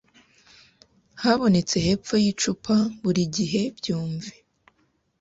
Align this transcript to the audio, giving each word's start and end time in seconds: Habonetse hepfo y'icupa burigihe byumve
Habonetse 1.23 1.75
hepfo 1.85 2.15
y'icupa 2.23 2.75
burigihe 3.01 3.61
byumve 3.77 4.33